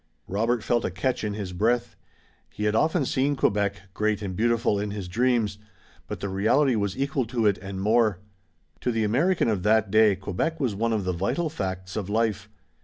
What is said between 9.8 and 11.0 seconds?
day Quebec was one